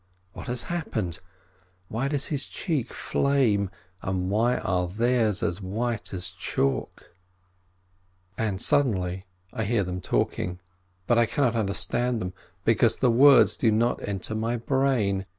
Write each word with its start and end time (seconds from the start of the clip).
What 0.33 0.47
has 0.47 0.63
happened? 0.63 1.19
Why 1.87 2.07
does 2.07 2.29
his 2.29 2.47
cheek 2.47 2.91
flame, 2.91 3.69
and 4.01 4.31
why 4.31 4.57
are 4.57 4.87
theirs 4.87 5.43
as 5.43 5.61
white 5.61 6.11
as 6.11 6.29
chalk? 6.31 7.13
And 8.35 8.59
suddenly 8.59 9.25
I 9.53 9.63
hear 9.63 9.83
them 9.83 10.01
talking, 10.01 10.59
but 11.05 11.19
I 11.19 11.27
cannot 11.27 11.55
understand 11.55 12.19
them, 12.19 12.33
because 12.65 12.97
the 12.97 13.11
words 13.11 13.55
do 13.55 13.69
not 13.71 14.01
enter 14.01 14.33
my 14.33 14.57
brain. 14.57 15.27